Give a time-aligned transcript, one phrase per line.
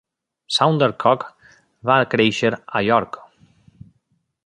[0.55, 1.27] Saundercook
[1.91, 3.25] va créixer a York.